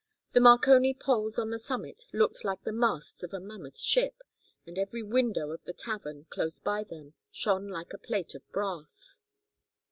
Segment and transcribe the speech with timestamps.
[0.33, 4.15] The Marconi poles on the summit looked like the masts of a mammoth ship,
[4.65, 9.19] and every window of The Tavern, close by them, shone like a plate of brass.